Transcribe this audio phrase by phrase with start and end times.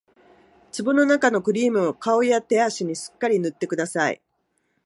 [0.75, 4.19] 壺のなかのクリームを顔や手足にすっかり塗ってください